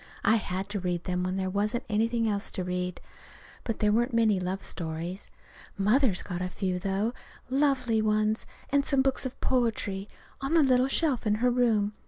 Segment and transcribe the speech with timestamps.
[0.23, 2.99] I had to read them when there wasn't anything else to read.
[3.63, 5.29] But there weren't many love stories.
[5.77, 7.13] Mother's got a few, though
[7.51, 10.09] lovely ones and some books of poetry,
[10.41, 11.93] on the little shelf in her room.